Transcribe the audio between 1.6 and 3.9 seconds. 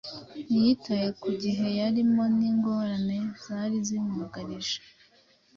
yarimo n’ingorane zari